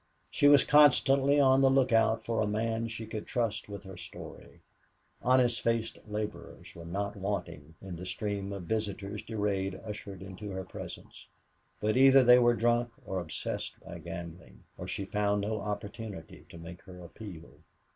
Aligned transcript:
She 0.31 0.47
was 0.47 0.63
constantly 0.63 1.39
on 1.39 1.61
the 1.61 1.69
lookout 1.69 2.25
for 2.25 2.41
a 2.41 2.47
man 2.47 2.87
she 2.87 3.05
could 3.05 3.27
trust 3.27 3.69
with 3.69 3.83
her 3.83 3.97
story. 3.97 4.61
Honest 5.21 5.61
faced 5.61 5.99
laborers 6.07 6.73
were 6.73 6.87
not 6.87 7.15
wanting 7.15 7.75
in 7.83 7.97
the 7.97 8.05
stream 8.07 8.51
of 8.51 8.63
visitors 8.63 9.21
Durade 9.21 9.75
ushered 9.87 10.23
into 10.23 10.49
her 10.49 10.63
presence, 10.63 11.27
but 11.79 11.97
either 11.97 12.23
they 12.23 12.39
were 12.39 12.55
drunk 12.55 12.89
or 13.05 13.19
obsessed 13.19 13.79
by 13.85 13.99
gambling, 13.99 14.63
or 14.75 14.87
she 14.87 15.05
found 15.05 15.41
no 15.41 15.61
opportunity 15.61 16.47
to 16.49 16.57
make 16.57 16.81
her 16.85 16.99
appeal. 16.99 17.59